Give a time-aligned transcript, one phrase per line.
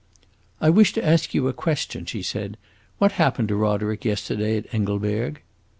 [0.59, 2.57] "I wish to ask you a question," she said.
[2.97, 5.43] "What happened to Roderick yesterday at Engelberg?"